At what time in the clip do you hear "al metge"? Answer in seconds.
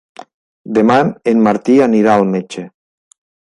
2.23-2.67